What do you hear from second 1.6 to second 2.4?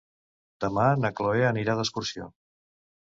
d'excursió.